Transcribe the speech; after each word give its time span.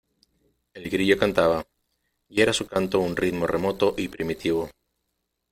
el 0.73 0.89
grillo 0.89 1.15
cantaba, 1.19 1.63
y 2.27 2.41
era 2.41 2.53
su 2.53 2.65
canto 2.65 2.97
un 2.99 3.15
ritmo 3.15 3.45
remoto 3.45 3.93
y 3.99 4.07
primitivo. 4.07 4.71